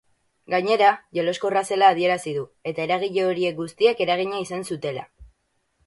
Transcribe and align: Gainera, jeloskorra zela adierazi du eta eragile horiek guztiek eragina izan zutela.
Gainera, 0.53 0.87
jeloskorra 1.17 1.63
zela 1.75 1.91
adierazi 1.95 2.35
du 2.39 2.47
eta 2.73 2.87
eragile 2.89 3.29
horiek 3.35 3.63
guztiek 3.63 4.05
eragina 4.09 4.45
izan 4.49 4.71
zutela. 4.73 5.11